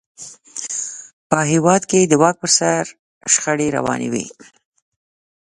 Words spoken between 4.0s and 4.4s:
وې.